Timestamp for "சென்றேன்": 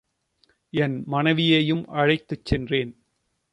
2.45-2.91